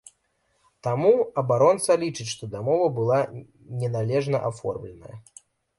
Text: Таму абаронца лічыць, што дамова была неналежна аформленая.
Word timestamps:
Таму 0.87 1.11
абаронца 1.43 1.99
лічыць, 2.05 2.29
што 2.33 2.43
дамова 2.57 2.85
была 2.99 3.21
неналежна 3.85 4.37
аформленая. 4.53 5.17